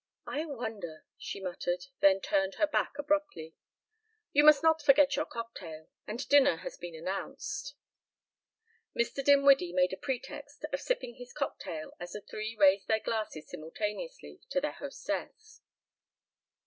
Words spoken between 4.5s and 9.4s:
not forget your cocktail. And dinner has been announced." Mr.